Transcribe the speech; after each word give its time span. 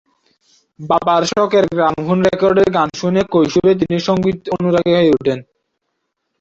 বাবার 0.79 1.23
শখের 1.31 1.65
গ্রামোফোন 1.71 2.19
রেকর্ডের 2.27 2.69
গান 2.71 2.89
শুনে 2.99 3.21
কৈশোরে 3.33 3.71
তিনি 3.81 3.97
সঙ্গীত 4.07 4.39
অনুরাগী 4.55 4.93
হয়ে 4.97 5.15
উঠেন। 5.17 5.39